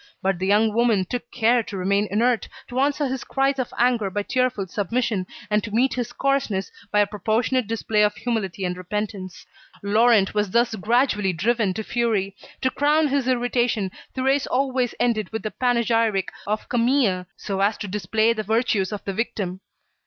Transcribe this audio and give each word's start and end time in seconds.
But 0.23 0.39
the 0.39 0.47
young 0.47 0.73
woman 0.73 1.05
took 1.05 1.29
care 1.29 1.61
to 1.61 1.77
remain 1.77 2.07
inert, 2.09 2.49
to 2.69 2.79
answer 2.79 3.05
his 3.07 3.23
cries 3.23 3.59
of 3.59 3.71
anger 3.77 4.09
by 4.09 4.23
tearful 4.23 4.65
submission, 4.65 5.27
and 5.47 5.63
to 5.63 5.69
meet 5.69 5.93
his 5.93 6.11
coarseness 6.11 6.71
by 6.91 7.01
a 7.01 7.05
proportionate 7.05 7.67
display 7.67 8.01
of 8.01 8.15
humility 8.15 8.65
and 8.65 8.75
repentance. 8.75 9.45
Laurent 9.83 10.33
was 10.33 10.49
thus 10.49 10.73
gradually 10.73 11.33
driven 11.33 11.71
to 11.75 11.83
fury. 11.83 12.35
To 12.61 12.71
crown 12.71 13.09
his 13.09 13.27
irritation, 13.27 13.91
Thérèse 14.17 14.47
always 14.49 14.95
ended 14.99 15.31
with 15.31 15.43
the 15.43 15.51
panegyric 15.51 16.29
of 16.47 16.67
Camille 16.67 17.27
so 17.37 17.59
as 17.59 17.77
to 17.77 17.87
display 17.87 18.33
the 18.33 18.41
virtues 18.41 18.91
of 18.91 19.05
the 19.05 19.13
victim. 19.13 19.59